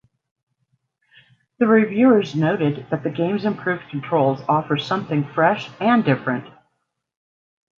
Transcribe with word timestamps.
The 1.59 1.67
reviewers 1.67 2.33
noted 2.33 2.87
that 2.89 3.03
the 3.03 3.11
game's 3.11 3.45
improved 3.45 3.87
controls 3.91 4.41
offer 4.49 4.75
something 4.79 5.23
fresh 5.35 5.69
and 5.79 6.03
different. 6.03 6.47